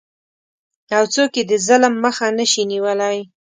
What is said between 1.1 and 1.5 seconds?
څوک یې